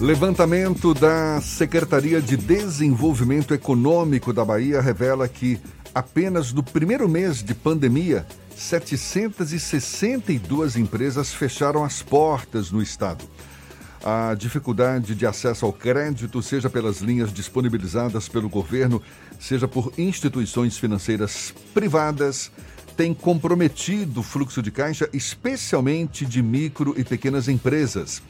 Levantamento 0.00 0.92
da 0.92 1.40
Secretaria 1.40 2.20
de 2.20 2.36
Desenvolvimento 2.36 3.54
Econômico 3.54 4.30
da 4.30 4.44
Bahia 4.44 4.78
revela 4.78 5.26
que 5.26 5.58
apenas 5.94 6.52
no 6.52 6.62
primeiro 6.62 7.08
mês 7.08 7.42
de 7.42 7.54
pandemia, 7.54 8.26
762 8.54 10.76
empresas 10.76 11.32
fecharam 11.32 11.82
as 11.82 12.02
portas 12.02 12.70
no 12.70 12.82
estado. 12.82 13.24
A 14.04 14.34
dificuldade 14.34 15.14
de 15.14 15.26
acesso 15.26 15.64
ao 15.64 15.72
crédito, 15.72 16.42
seja 16.42 16.68
pelas 16.68 16.98
linhas 16.98 17.32
disponibilizadas 17.32 18.28
pelo 18.28 18.50
governo, 18.50 19.00
seja 19.40 19.66
por 19.66 19.90
instituições 19.96 20.76
financeiras 20.76 21.54
privadas, 21.72 22.52
tem 22.98 23.14
comprometido 23.14 24.20
o 24.20 24.22
fluxo 24.22 24.60
de 24.60 24.70
caixa, 24.70 25.08
especialmente 25.10 26.26
de 26.26 26.42
micro 26.42 26.94
e 26.98 27.04
pequenas 27.04 27.48
empresas. 27.48 28.20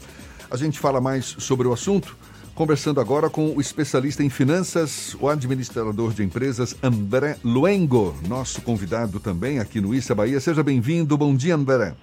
A 0.50 0.56
gente 0.56 0.78
fala 0.78 1.00
mais 1.00 1.24
sobre 1.24 1.66
o 1.66 1.72
assunto, 1.72 2.16
conversando 2.54 3.00
agora 3.00 3.28
com 3.28 3.54
o 3.56 3.60
especialista 3.60 4.23
em 4.23 4.30
finanças, 4.30 5.16
o 5.20 5.28
administrador 5.28 6.12
de 6.12 6.23
empresas, 6.23 6.77
André 6.82 7.37
Luengo, 7.45 8.14
nosso 8.28 8.62
convidado 8.62 9.18
também 9.18 9.59
aqui 9.59 9.80
no 9.80 9.92
Issa 9.92 10.14
Bahia. 10.14 10.38
Seja 10.38 10.62
bem-vindo. 10.62 11.16
Bom 11.18 11.34
dia, 11.34 11.56
André. 11.56 11.95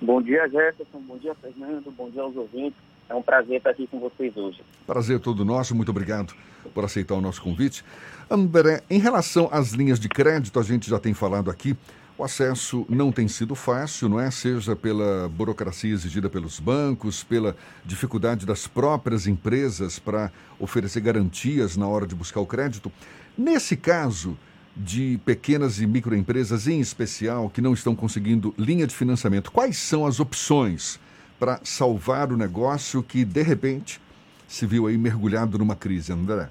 Bom 0.00 0.20
dia, 0.20 0.48
Jefferson. 0.48 1.00
Bom 1.06 1.16
dia, 1.18 1.34
Fernando. 1.36 1.92
Bom 1.96 2.10
dia 2.10 2.22
aos 2.22 2.36
ouvintes. 2.36 2.78
É 3.08 3.14
um 3.14 3.22
prazer 3.22 3.58
estar 3.58 3.70
aqui 3.70 3.86
com 3.86 4.00
vocês 4.00 4.36
hoje. 4.36 4.60
Prazer 4.84 5.20
todo 5.20 5.44
nosso. 5.44 5.76
Muito 5.76 5.90
obrigado 5.90 6.34
por 6.74 6.84
aceitar 6.84 7.14
o 7.14 7.20
nosso 7.20 7.40
convite. 7.40 7.84
André, 8.28 8.82
em 8.90 8.98
relação 8.98 9.48
às 9.52 9.70
linhas 9.70 10.00
de 10.00 10.08
crédito, 10.08 10.58
a 10.58 10.62
gente 10.62 10.90
já 10.90 10.98
tem 10.98 11.14
falado 11.14 11.48
aqui, 11.50 11.76
o 12.16 12.24
acesso 12.24 12.86
não 12.88 13.10
tem 13.10 13.26
sido 13.26 13.54
fácil, 13.54 14.08
não 14.08 14.20
é? 14.20 14.30
Seja 14.30 14.76
pela 14.76 15.28
burocracia 15.28 15.92
exigida 15.92 16.28
pelos 16.28 16.60
bancos, 16.60 17.24
pela 17.24 17.56
dificuldade 17.84 18.44
das 18.46 18.66
próprias 18.66 19.26
empresas 19.26 19.98
para 19.98 20.30
oferecer 20.58 21.00
garantias 21.00 21.76
na 21.76 21.86
hora 21.86 22.06
de 22.06 22.14
buscar 22.14 22.40
o 22.40 22.46
crédito. 22.46 22.92
Nesse 23.36 23.76
caso 23.76 24.36
de 24.76 25.20
pequenas 25.24 25.80
e 25.80 25.86
microempresas 25.86 26.66
em 26.66 26.80
especial 26.80 27.50
que 27.50 27.60
não 27.60 27.74
estão 27.74 27.94
conseguindo 27.94 28.54
linha 28.58 28.86
de 28.86 28.94
financiamento, 28.94 29.50
quais 29.50 29.76
são 29.76 30.06
as 30.06 30.20
opções 30.20 30.98
para 31.38 31.60
salvar 31.64 32.32
o 32.32 32.36
negócio 32.36 33.02
que 33.02 33.24
de 33.24 33.42
repente 33.42 34.00
se 34.46 34.66
viu 34.66 34.86
aí 34.86 34.96
mergulhado 34.96 35.58
numa 35.58 35.74
crise, 35.74 36.12
André? 36.12 36.48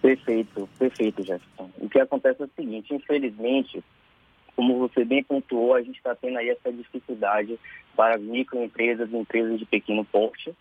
Perfeito, 0.00 0.68
perfeito, 0.78 1.24
Jefferson. 1.24 1.70
O 1.78 1.88
que 1.88 1.98
acontece 1.98 2.42
é 2.42 2.44
o 2.44 2.50
seguinte, 2.54 2.94
infelizmente, 2.94 3.82
como 4.54 4.78
você 4.78 5.04
bem 5.04 5.22
pontuou, 5.22 5.74
a 5.74 5.82
gente 5.82 5.96
está 5.96 6.14
tendo 6.14 6.38
aí 6.38 6.48
essa 6.50 6.72
dificuldade 6.72 7.58
para 7.96 8.16
as 8.16 8.20
microempresas 8.20 9.12
empresas 9.12 9.58
de 9.58 9.64
pequeno 9.64 10.04
porte. 10.04 10.54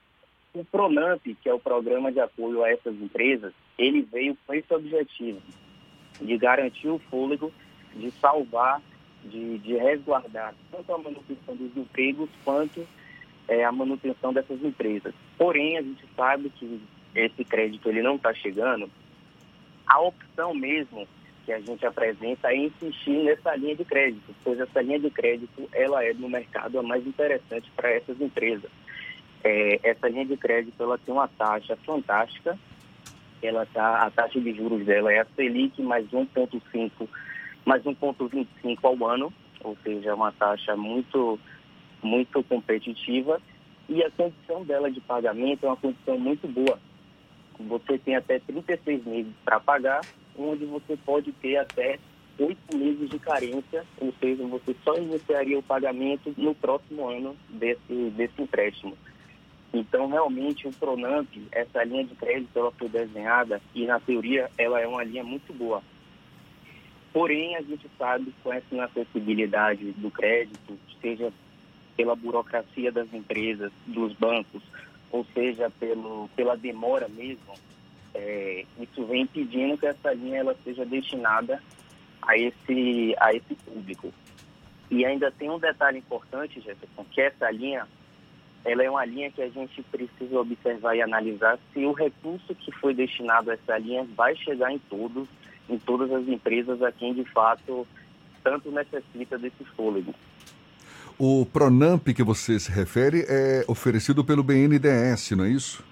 O 0.54 0.66
PRONAMP, 0.66 1.36
que 1.42 1.50
é 1.50 1.54
o 1.54 1.60
Programa 1.60 2.12
de 2.12 2.20
Apoio 2.20 2.64
a 2.64 2.70
essas 2.70 2.96
empresas, 2.96 3.54
ele 3.78 4.02
veio 4.02 4.36
com 4.46 4.54
esse 4.54 4.74
objetivo 4.74 5.42
de 6.20 6.38
garantir 6.38 6.90
o 6.90 7.00
fôlego, 7.10 7.52
de 7.96 8.10
salvar, 8.12 8.82
de, 9.24 9.60
de 9.60 9.76
resguardar 9.76 10.54
tanto 10.72 10.94
a 10.94 10.98
manutenção 10.98 11.56
dos 11.56 11.76
empregos 11.78 12.30
quanto 12.44 12.88
é, 13.48 13.64
a 13.64 13.72
manutenção 13.72 14.34
dessas 14.34 14.64
empresas. 14.64 15.14
Porém, 15.38 15.78
a 15.78 15.82
gente 15.82 16.04
sabe 16.16 16.50
que 16.50 16.82
esse 17.16 17.44
crédito 17.44 17.88
ele 17.90 18.02
não 18.02 18.16
está 18.16 18.34
chegando 18.34 18.90
a 19.88 20.00
opção 20.02 20.54
mesmo 20.54 21.08
que 21.46 21.54
a 21.54 21.60
gente 21.62 21.86
apresenta 21.86 22.52
é 22.52 22.58
insistir 22.58 23.24
nessa 23.24 23.56
linha 23.56 23.76
de 23.76 23.86
crédito, 23.86 24.36
pois 24.44 24.60
essa 24.60 24.82
linha 24.82 25.00
de 25.00 25.10
crédito 25.10 25.70
ela 25.72 26.04
é 26.04 26.14
no 26.14 26.28
mercado 26.28 26.78
a 26.78 26.84
mais 26.84 27.08
interessante 27.08 27.72
para 27.74 27.90
essas 27.90 28.20
empresas. 28.20 28.70
É, 29.44 29.80
essa 29.82 30.10
linha 30.10 30.26
de 30.26 30.36
crédito 30.36 30.82
ela 30.84 30.98
tem 30.98 31.14
uma 31.14 31.28
taxa 31.30 31.78
fantástica, 31.86 32.60
ela 33.42 33.66
tá, 33.68 34.04
a 34.04 34.12
taxa 34.12 34.42
de 34.42 34.54
juros 34.54 34.86
dela 34.86 35.14
é 35.14 35.20
a 35.20 35.28
Selic 35.36 35.82
mais 35.82 36.06
1,5 36.10 37.08
mais 37.66 37.84
1,25 37.84 38.78
ao 38.84 39.08
ano, 39.08 39.34
ou 39.64 39.78
seja, 39.84 40.10
é 40.10 40.14
uma 40.14 40.32
taxa 40.34 40.76
muito, 40.76 41.40
muito 42.02 42.44
competitiva 42.44 43.42
e 43.88 44.04
a 44.04 44.12
condição 44.12 44.66
dela 44.66 44.92
de 44.92 45.00
pagamento 45.00 45.66
é 45.66 45.70
uma 45.70 45.78
condição 45.78 46.20
muito 46.20 46.46
boa 46.48 46.78
você 47.60 47.98
tem 47.98 48.16
até 48.16 48.40
36 48.40 49.06
meses 49.06 49.34
para 49.44 49.60
pagar, 49.60 50.02
onde 50.38 50.66
você 50.66 50.98
pode 50.98 51.32
ter 51.34 51.58
até 51.58 52.00
oito 52.40 52.78
meses 52.78 53.10
de 53.10 53.20
carência, 53.20 53.84
ou 54.00 54.14
seja, 54.20 54.46
você 54.46 54.76
só 54.84 54.96
iniciaria 54.96 55.58
o 55.58 55.64
pagamento 55.64 56.34
no 56.38 56.54
próximo 56.54 57.08
ano 57.10 57.36
desse, 57.50 58.12
desse 58.12 58.42
empréstimo. 58.42 58.96
Então, 59.74 60.08
realmente, 60.08 60.68
o 60.68 60.72
Pronamp, 60.72 61.28
essa 61.52 61.84
linha 61.84 62.06
de 62.06 62.16
crédito, 62.16 62.58
ela 62.58 62.72
foi 62.72 62.88
desenhada 62.88 63.62
e, 63.76 63.86
na 63.86 64.00
teoria, 64.00 64.50
ela 64.58 64.80
é 64.80 64.88
uma 64.88 65.04
linha 65.04 65.24
muito 65.24 65.54
boa. 65.54 65.84
Porém, 67.12 67.56
a 67.56 67.62
gente 67.62 67.90
sabe, 67.98 68.34
com 68.44 68.54
essa 68.54 68.66
inacessibilidade 68.72 69.92
do 69.94 70.10
crédito, 70.12 70.78
seja 71.02 71.34
pela 71.96 72.16
burocracia 72.16 72.92
das 72.92 73.12
empresas, 73.12 73.72
dos 73.88 74.14
bancos, 74.14 74.62
ou 75.12 75.26
seja, 75.34 75.70
pelo, 75.80 76.30
pela 76.36 76.56
demora 76.56 77.08
mesmo, 77.08 77.54
é, 78.14 78.66
isso 78.80 79.06
vem 79.06 79.24
impedindo 79.24 79.78
que 79.78 79.86
essa 79.86 80.14
linha 80.14 80.40
ela 80.40 80.56
seja 80.64 80.86
destinada 80.86 81.62
a 82.22 82.38
esse, 82.38 83.16
a 83.20 83.34
esse 83.34 83.56
público. 83.56 84.14
E 84.90 85.06
ainda 85.06 85.32
tem 85.32 85.50
um 85.50 85.60
detalhe 85.60 86.00
importante, 86.00 86.62
Jefferson, 86.62 87.06
que 87.12 87.22
essa 87.22 87.50
linha 87.52 87.88
ela 88.66 88.84
é 88.84 88.90
uma 88.90 89.06
linha 89.06 89.32
que 89.32 89.42
a 89.42 89.50
gente 89.50 89.82
precisa 89.84 90.40
observar 90.40 90.96
e 90.96 91.02
analisar 91.02 91.58
se 91.74 91.86
o 91.86 91.94
recurso 91.94 92.54
que 92.56 92.72
foi 92.74 92.94
destinado 92.94 93.50
a 93.50 93.54
essa 93.54 93.78
linha 93.78 94.06
vai 94.16 94.36
chegar 94.36 94.72
em 94.72 94.80
todos, 94.80 95.28
em 95.70 95.78
todas 95.80 96.12
as 96.12 96.28
empresas 96.28 96.82
a 96.82 96.92
quem 96.92 97.14
de 97.14 97.24
fato 97.26 97.88
tanto 98.44 98.70
necessita 98.72 99.38
desse 99.38 99.64
fôlego. 99.76 100.14
O 101.20 101.48
Pronamp 101.48 102.08
que 102.14 102.22
você 102.22 102.60
se 102.60 102.72
refere 102.72 103.26
é 103.28 103.66
oferecido 103.68 104.24
pelo 104.24 104.44
BNDES, 104.44 105.32
não 105.32 105.46
é 105.46 105.50
isso? 105.50 105.84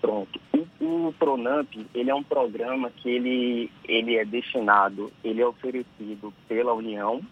Pronto. 0.00 0.40
O, 0.80 1.08
o 1.08 1.12
Pronamp, 1.12 1.68
ele 1.94 2.10
é 2.10 2.14
um 2.14 2.22
programa 2.24 2.90
que 2.90 3.08
ele, 3.08 3.70
ele 3.84 4.16
é 4.16 4.24
destinado, 4.24 5.12
ele 5.22 5.40
é 5.40 5.46
oferecido 5.46 6.34
pela 6.48 6.74
União 6.74 7.22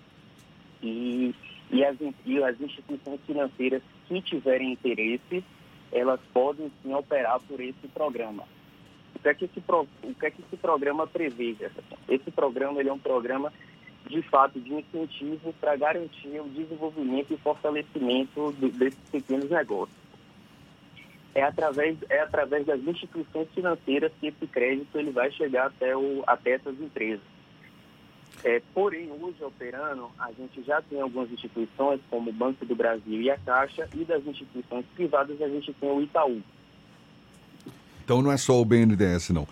e, 0.80 1.34
e, 1.72 1.84
as, 1.84 1.96
e 2.24 2.40
as 2.40 2.60
instituições 2.60 3.18
financeiras 3.26 3.82
que 4.06 4.22
tiverem 4.22 4.72
interesse, 4.72 5.42
elas 5.90 6.20
podem 6.32 6.70
sim 6.84 6.94
operar 6.94 7.40
por 7.40 7.60
esse 7.60 7.88
programa. 7.92 8.44
O 9.16 9.18
que 9.18 9.28
é 9.28 9.34
que 9.34 9.44
esse, 9.46 9.62
o 9.68 10.14
que 10.14 10.26
é 10.26 10.30
que 10.30 10.40
esse 10.40 10.56
programa 10.56 11.04
prevê? 11.04 11.56
Esse 12.08 12.30
programa 12.30 12.78
ele 12.78 12.90
é 12.90 12.92
um 12.92 12.98
programa 12.98 13.52
de 14.12 14.22
fato, 14.22 14.60
de 14.60 14.74
incentivo 14.74 15.54
para 15.58 15.74
garantir 15.74 16.38
o 16.38 16.48
desenvolvimento 16.50 17.32
e 17.32 17.36
fortalecimento 17.38 18.52
do, 18.52 18.68
desses 18.68 19.00
pequenos 19.10 19.48
negócios. 19.48 19.96
É 21.34 21.42
através, 21.42 21.96
é 22.10 22.20
através 22.20 22.66
das 22.66 22.80
instituições 22.82 23.48
financeiras 23.54 24.12
que 24.20 24.26
esse 24.26 24.46
crédito 24.46 24.98
ele 24.98 25.10
vai 25.10 25.30
chegar 25.32 25.68
até, 25.68 25.96
o, 25.96 26.22
até 26.26 26.52
essas 26.52 26.78
empresas. 26.78 27.24
É, 28.44 28.60
porém, 28.74 29.10
hoje 29.10 29.42
operando, 29.42 30.10
a 30.18 30.30
gente 30.32 30.62
já 30.62 30.82
tem 30.82 31.00
algumas 31.00 31.30
instituições, 31.30 32.00
como 32.10 32.28
o 32.28 32.32
Banco 32.32 32.66
do 32.66 32.74
Brasil 32.74 33.22
e 33.22 33.30
a 33.30 33.38
Caixa, 33.38 33.88
e 33.94 34.04
das 34.04 34.26
instituições 34.26 34.84
privadas 34.94 35.40
a 35.40 35.48
gente 35.48 35.72
tem 35.72 35.90
o 35.90 36.02
Itaú. 36.02 36.42
Então 38.04 38.20
não 38.20 38.30
é 38.30 38.36
só 38.36 38.60
o 38.60 38.64
BNDES, 38.64 39.30
não. 39.30 39.46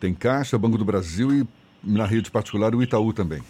Tem 0.00 0.12
Caixa, 0.12 0.58
Banco 0.58 0.78
do 0.78 0.84
Brasil 0.84 1.30
e, 1.32 1.46
na 1.84 2.06
rede 2.06 2.30
particular, 2.30 2.74
o 2.74 2.82
Itaú 2.82 3.12
também. 3.12 3.42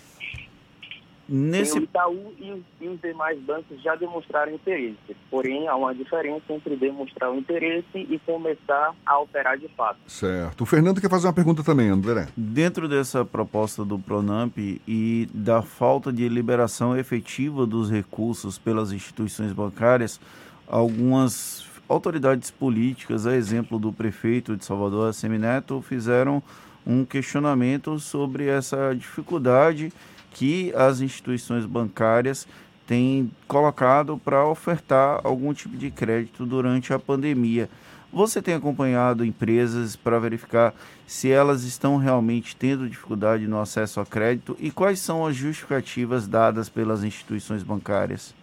Nesse... 1.33 1.79
o 1.79 1.83
Itaú 1.85 2.35
e, 2.41 2.61
e, 2.81 2.89
os 2.89 3.01
demais 3.01 3.39
bancos 3.43 3.81
já 3.81 3.95
demonstraram 3.95 4.53
interesse, 4.53 5.17
porém 5.31 5.69
há 5.69 5.77
uma 5.77 5.95
diferença 5.95 6.53
entre 6.53 6.75
demonstrar 6.75 7.31
o 7.31 7.37
interesse 7.37 7.87
e 7.95 8.21
começar 8.27 8.93
a 9.07 9.19
operar 9.21 9.57
de 9.57 9.69
fato. 9.69 9.99
Certo. 10.09 10.63
O 10.63 10.67
Fernando 10.67 11.01
quer 11.01 11.09
fazer 11.09 11.29
uma 11.29 11.33
pergunta 11.33 11.63
também, 11.63 11.89
André. 11.89 12.27
Dentro 12.37 12.89
dessa 12.89 13.25
proposta 13.25 13.85
do 13.85 13.97
Pronamp 13.97 14.59
e 14.59 15.29
da 15.33 15.63
falta 15.63 16.13
de 16.13 16.29
liberação 16.29 16.99
efetiva 16.99 17.65
dos 17.65 17.89
recursos 17.89 18.59
pelas 18.59 18.91
instituições 18.91 19.53
bancárias, 19.53 20.21
algumas 20.67 21.65
autoridades 21.89 22.51
políticas, 22.51 23.25
a 23.25 23.37
exemplo 23.37 23.79
do 23.79 23.93
prefeito 23.93 24.57
de 24.57 24.65
Salvador, 24.65 25.15
Semineto, 25.15 25.81
fizeram 25.81 26.43
um 26.85 27.05
questionamento 27.05 28.01
sobre 28.01 28.49
essa 28.49 28.93
dificuldade 28.95 29.93
que 30.31 30.73
as 30.75 31.01
instituições 31.01 31.67
bancárias 31.67 32.47
têm 32.87 33.31
colocado 33.47 34.19
para 34.19 34.45
ofertar 34.47 35.21
algum 35.23 35.53
tipo 35.53 35.77
de 35.77 35.91
crédito 35.91 36.45
durante 36.45 36.93
a 36.93 36.99
pandemia. 36.99 37.69
Você 38.13 38.43
tem 38.43 38.55
acompanhado 38.55 39.25
empresas 39.25 39.95
para 39.95 40.19
verificar 40.19 40.75
se 41.07 41.31
elas 41.31 41.63
estão 41.63 41.97
realmente 41.97 42.57
tendo 42.57 42.89
dificuldade 42.89 43.47
no 43.47 43.61
acesso 43.61 44.01
a 44.01 44.07
crédito 44.07 44.57
e 44.59 44.71
quais 44.73 44.99
são 44.99 45.25
as 45.25 45.37
justificativas 45.37 46.27
dadas 46.27 46.69
pelas 46.69 47.05
instituições 47.05 47.63
bancárias? 47.63 48.35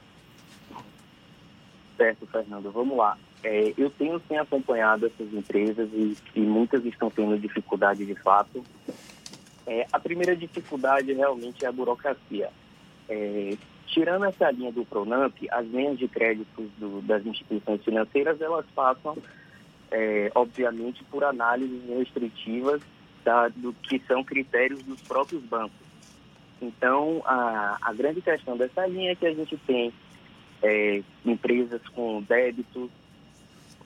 Certo, 1.98 2.26
Fernando. 2.28 2.72
Vamos 2.72 2.98
lá. 2.98 3.18
É, 3.44 3.74
eu 3.78 3.90
tenho 3.90 4.22
sim 4.28 4.38
acompanhado 4.38 5.06
essas 5.08 5.34
empresas 5.34 5.90
e, 5.92 6.16
e 6.36 6.40
muitas 6.40 6.86
estão 6.86 7.10
tendo 7.10 7.38
dificuldade 7.38 8.06
de 8.06 8.16
fato. 8.16 8.64
É, 9.68 9.86
a 9.92 10.00
primeira 10.00 10.34
dificuldade 10.34 11.12
realmente 11.12 11.66
é 11.66 11.68
a 11.68 11.72
burocracia. 11.72 12.50
É, 13.10 13.58
tirando 13.86 14.26
essa 14.26 14.50
linha 14.50 14.72
do 14.72 14.86
Pronamp, 14.86 15.36
as 15.52 15.68
linhas 15.68 16.00
de 16.00 16.08
créditos 16.08 16.70
do, 16.78 17.02
das 17.02 17.26
instituições 17.26 17.84
financeiras, 17.84 18.40
elas 18.40 18.66
passam, 18.74 19.18
é, 19.92 20.32
obviamente, 20.34 21.04
por 21.12 21.26
análises 21.26 21.84
restritivas 21.90 22.82
da, 23.26 23.50
do 23.50 23.74
que 23.74 24.02
são 24.08 24.24
critérios 24.24 24.82
dos 24.84 25.02
próprios 25.02 25.44
bancos. 25.44 25.86
Então, 26.62 27.22
a, 27.26 27.78
a 27.82 27.94
grande 27.94 28.22
questão 28.22 28.56
dessa 28.56 28.88
linha 28.88 29.12
é 29.12 29.16
que 29.16 29.28
a 29.28 29.34
gente 29.34 29.58
tem 29.58 29.92
é, 30.64 31.04
empresas 31.26 31.82
com 31.90 32.22
débitos, 32.22 32.90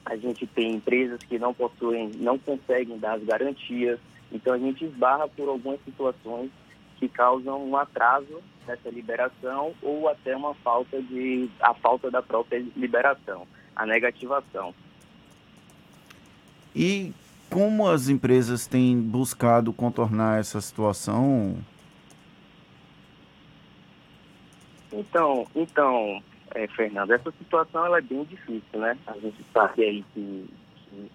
a 0.06 0.16
gente 0.16 0.46
tem 0.46 0.76
empresas 0.76 1.20
que 1.24 1.40
não 1.40 1.54
possuem, 1.54 2.12
não 2.18 2.38
conseguem 2.38 3.00
dar 3.00 3.14
as 3.14 3.24
garantias, 3.24 4.00
então 4.32 4.54
a 4.54 4.58
gente 4.58 4.86
esbarra 4.86 5.28
por 5.28 5.50
algumas 5.50 5.80
situações 5.84 6.50
que 6.98 7.10
causam 7.10 7.64
um 7.68 7.76
atraso 7.76 8.42
nessa 8.68 8.90
liberação 8.90 9.74
ou 9.82 10.08
até 10.08 10.36
uma 10.36 10.54
falta 10.56 11.02
de 11.02 11.50
a 11.60 11.74
falta 11.74 12.12
da 12.12 12.22
própria 12.22 12.64
liberação, 12.76 13.48
a 13.76 13.86
negativação. 13.86 14.74
E 16.76 17.12
como 17.50 17.88
as 17.88 18.08
empresas 18.08 18.66
têm 18.66 19.00
buscado 19.00 19.74
contornar 19.74 20.40
essa 20.40 20.62
situação? 20.62 21.58
Então, 24.94 25.48
então, 25.56 26.22
é, 26.54 26.68
Fernando, 26.68 27.12
essa 27.12 27.32
situação 27.32 27.86
ela 27.86 27.98
é 27.98 28.02
bem 28.02 28.24
difícil, 28.26 28.80
né? 28.80 28.98
A 29.08 29.14
gente 29.14 29.44
sabe 29.54 29.84
aí 29.84 30.06
que, 30.14 30.50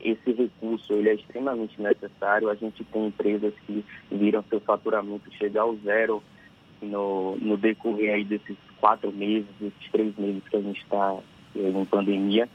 esse 0.00 0.32
recurso 0.32 0.92
ele 0.92 1.10
é 1.10 1.14
extremamente 1.14 1.80
necessário. 1.80 2.50
A 2.50 2.54
gente 2.54 2.84
tem 2.84 3.06
empresas 3.06 3.52
que 3.66 3.84
viram 4.10 4.44
seu 4.48 4.60
faturamento 4.60 5.30
chegar 5.34 5.62
ao 5.62 5.76
zero 5.76 6.22
no, 6.80 7.36
no 7.36 7.56
decorrer 7.56 8.14
aí 8.14 8.24
desses 8.24 8.56
quatro 8.78 9.12
meses, 9.12 9.48
desses 9.58 9.90
três 9.90 10.16
meses 10.16 10.42
que 10.48 10.56
a 10.56 10.60
gente 10.60 10.82
está 10.82 11.16
é, 11.54 11.68
em 11.68 11.84
pandemia. 11.84 12.48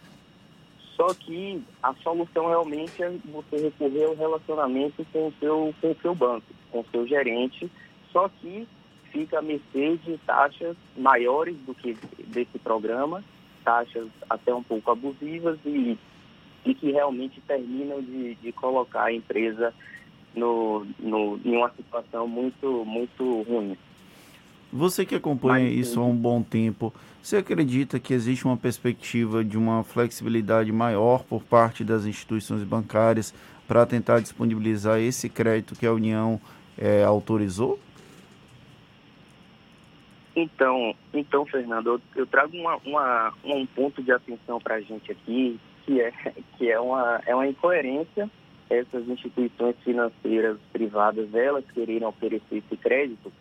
Só 0.95 1.13
que 1.13 1.61
a 1.81 1.93
solução 1.95 2.47
realmente 2.47 3.01
é 3.01 3.11
você 3.25 3.57
recorrer 3.57 4.05
ao 4.05 4.15
relacionamento 4.15 5.05
com 5.11 5.27
o 5.27 5.33
seu, 5.39 5.73
com 5.81 5.91
o 5.91 5.97
seu 6.01 6.13
banco, 6.13 6.45
com 6.71 6.81
o 6.81 6.85
seu 6.91 7.07
gerente. 7.07 7.71
Só 8.11 8.29
que 8.29 8.67
fica 9.11 9.39
a 9.39 9.41
mercê 9.41 9.97
de 10.05 10.17
taxas 10.19 10.77
maiores 10.95 11.55
do 11.65 11.73
que 11.73 11.97
desse 12.27 12.59
programa, 12.59 13.23
taxas 13.63 14.07
até 14.29 14.53
um 14.53 14.63
pouco 14.63 14.91
abusivas 14.91 15.57
e, 15.65 15.97
e 16.65 16.73
que 16.73 16.91
realmente 16.91 17.41
terminam 17.47 18.01
de, 18.01 18.35
de 18.35 18.51
colocar 18.51 19.05
a 19.05 19.13
empresa 19.13 19.73
no, 20.35 20.85
no, 20.99 21.39
em 21.43 21.55
uma 21.55 21.71
situação 21.71 22.27
muito, 22.27 22.85
muito 22.85 23.41
ruim. 23.43 23.77
Você 24.71 25.05
que 25.05 25.15
acompanha 25.15 25.65
Mas, 25.65 25.87
isso 25.87 25.99
há 25.99 26.05
um 26.05 26.15
bom 26.15 26.41
tempo, 26.41 26.93
você 27.21 27.37
acredita 27.37 27.99
que 27.99 28.13
existe 28.13 28.45
uma 28.45 28.55
perspectiva 28.55 29.43
de 29.43 29.57
uma 29.57 29.83
flexibilidade 29.83 30.71
maior 30.71 31.23
por 31.23 31.43
parte 31.43 31.83
das 31.83 32.05
instituições 32.05 32.63
bancárias 32.63 33.33
para 33.67 33.85
tentar 33.85 34.21
disponibilizar 34.21 34.99
esse 34.99 35.29
crédito 35.29 35.75
que 35.75 35.85
a 35.85 35.93
União 35.93 36.39
é, 36.77 37.03
autorizou? 37.03 37.79
Então, 40.35 40.95
então 41.13 41.45
Fernando, 41.45 41.87
eu, 41.87 42.01
eu 42.15 42.25
trago 42.25 42.55
uma, 42.55 42.77
uma, 42.85 43.33
um 43.43 43.65
ponto 43.65 44.01
de 44.01 44.11
atenção 44.11 44.59
para 44.59 44.75
a 44.75 44.81
gente 44.81 45.11
aqui, 45.11 45.59
que 45.85 46.01
é, 46.01 46.11
que 46.57 46.71
é, 46.71 46.79
uma, 46.79 47.21
é 47.25 47.35
uma 47.35 47.47
incoerência 47.47 48.29
essas 48.71 49.07
instituições 49.07 49.75
financeiras 49.83 50.57
privadas, 50.71 51.33
elas 51.33 51.65
quererem 51.73 52.05
oferecer 52.05 52.57
esse 52.57 52.77
crédito, 52.77 53.31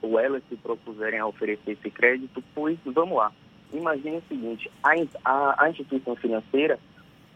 ou 0.00 0.18
elas 0.18 0.42
se 0.48 0.56
propuserem 0.56 1.18
a 1.18 1.26
oferecer 1.26 1.72
esse 1.72 1.90
crédito, 1.90 2.42
pois, 2.54 2.78
vamos 2.84 3.18
lá, 3.18 3.32
imagine 3.72 4.18
o 4.18 4.22
seguinte, 4.28 4.70
a, 4.84 4.92
a, 5.24 5.64
a 5.64 5.70
instituição 5.70 6.14
financeira, 6.14 6.78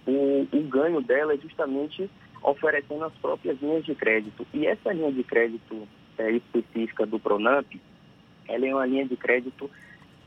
o, 0.06 0.46
o 0.52 0.62
ganho 0.62 1.00
dela 1.00 1.34
é 1.34 1.38
justamente 1.38 2.08
oferecendo 2.42 3.04
as 3.04 3.12
próprias 3.14 3.60
linhas 3.60 3.84
de 3.84 3.94
crédito. 3.94 4.46
E 4.54 4.66
essa 4.66 4.92
linha 4.92 5.12
de 5.12 5.22
crédito 5.22 5.86
é, 6.16 6.30
específica 6.30 7.04
do 7.04 7.18
Pronamp, 7.18 7.66
ela 8.48 8.66
é 8.66 8.74
uma 8.74 8.86
linha 8.86 9.06
de 9.06 9.16
crédito 9.16 9.70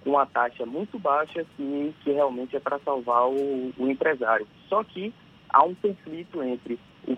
uma 0.05 0.25
taxa 0.25 0.65
muito 0.65 0.99
baixa 0.99 1.45
que, 1.55 1.93
que 2.03 2.11
realmente 2.11 2.55
é 2.55 2.59
para 2.59 2.79
salvar 2.79 3.27
o, 3.27 3.73
o, 3.77 3.87
empresário. 3.89 4.47
Só 4.67 4.83
que 4.83 5.13
há 5.49 5.63
um 5.63 5.75
conflito 5.75 6.41
entre 6.43 6.79
o, 7.07 7.17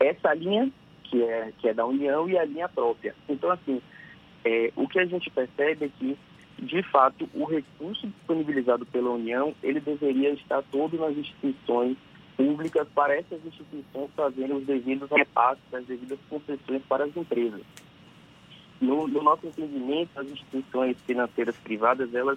essa 0.00 0.34
linha, 0.34 0.70
que 1.04 1.22
é, 1.22 1.52
que 1.58 1.68
é 1.68 1.74
da 1.74 1.86
União, 1.86 2.28
e 2.28 2.38
a 2.38 2.44
linha 2.44 2.68
própria. 2.68 3.14
Então, 3.28 3.50
assim, 3.50 3.80
é, 4.44 4.72
o 4.76 4.88
que 4.88 4.98
a 4.98 5.04
gente 5.04 5.30
percebe 5.30 5.86
é 5.86 5.88
que, 5.88 6.18
de 6.58 6.82
fato, 6.84 7.28
o 7.34 7.44
recurso 7.44 8.06
disponibilizado 8.06 8.84
pela 8.86 9.10
União, 9.10 9.54
ele 9.62 9.80
deveria 9.80 10.30
estar 10.30 10.62
todo 10.70 10.98
nas 10.98 11.16
instituições 11.16 11.96
públicas 12.36 12.88
para 12.94 13.16
essas 13.16 13.44
instituições 13.44 14.10
fazerem 14.16 14.56
os 14.56 14.64
devidos 14.64 15.08
repasses, 15.10 15.62
as 15.72 15.84
devidas 15.84 16.18
concessões 16.28 16.82
para 16.88 17.04
as 17.04 17.16
empresas. 17.16 17.62
No, 18.82 19.06
no, 19.06 19.22
nosso 19.22 19.46
entendimento, 19.46 20.10
as 20.18 20.26
instituições 20.26 20.96
financeiras 21.06 21.54
privadas, 21.56 22.12
elas, 22.12 22.36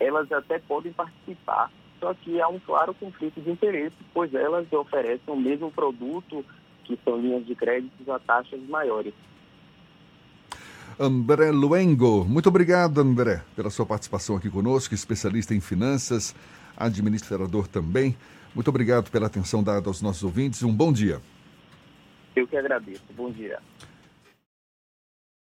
elas 0.00 0.30
até 0.32 0.58
podem 0.58 0.92
participar, 0.92 1.70
só 2.00 2.12
que 2.12 2.40
há 2.40 2.48
um 2.48 2.58
claro 2.58 2.92
conflito 2.92 3.40
de 3.40 3.48
interesse, 3.48 3.94
pois 4.12 4.34
elas 4.34 4.70
oferecem 4.72 5.32
o 5.32 5.36
mesmo 5.36 5.70
produto, 5.70 6.44
que 6.84 6.98
são 7.04 7.20
linhas 7.20 7.46
de 7.46 7.54
créditos 7.54 8.08
a 8.08 8.18
taxas 8.18 8.60
maiores. 8.68 9.14
André 10.98 11.52
Luengo, 11.52 12.24
muito 12.24 12.48
obrigado, 12.48 13.00
André, 13.00 13.42
pela 13.54 13.70
sua 13.70 13.86
participação 13.86 14.36
aqui 14.36 14.50
conosco, 14.50 14.92
especialista 14.92 15.54
em 15.54 15.60
finanças, 15.60 16.34
administrador 16.76 17.68
também. 17.68 18.16
Muito 18.54 18.68
obrigado 18.68 19.08
pela 19.10 19.28
atenção 19.28 19.62
dada 19.62 19.88
aos 19.88 20.02
nossos 20.02 20.24
ouvintes. 20.24 20.62
Um 20.62 20.74
bom 20.74 20.92
dia. 20.92 21.20
Eu 22.34 22.46
que 22.46 22.56
agradeço. 22.56 23.04
Bom 23.16 23.30
dia. 23.30 23.58